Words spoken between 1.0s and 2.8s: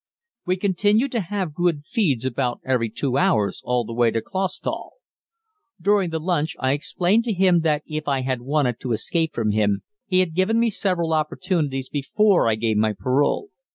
to have good feeds about